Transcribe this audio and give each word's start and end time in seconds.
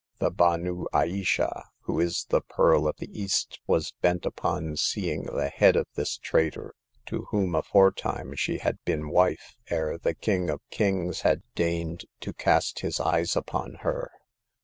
The 0.17 0.31
Banou 0.31 0.85
Ayesha, 0.95 1.65
who 1.81 1.99
is 1.99 2.25
the 2.29 2.41
Pearl 2.41 2.87
of 2.87 2.97
the 2.97 3.11
East, 3.11 3.59
was 3.67 3.93
bent 4.01 4.25
upon 4.25 4.75
seeing 4.75 5.25
the 5.25 5.49
head 5.49 5.75
of 5.75 5.85
this 5.93 6.17
traitor, 6.17 6.73
to 7.05 7.25
whom 7.29 7.53
afore 7.53 7.91
time 7.91 8.33
she 8.35 8.57
had 8.57 8.83
been 8.83 9.09
wife, 9.09 9.53
ere 9.69 9.99
the 9.99 10.15
King 10.15 10.49
of 10.49 10.67
Kings 10.71 11.21
had 11.21 11.43
deigned 11.53 12.05
to 12.21 12.33
cast 12.33 12.79
his 12.79 12.99
eyes 12.99 13.35
upon 13.35 13.75
her. 13.81 14.09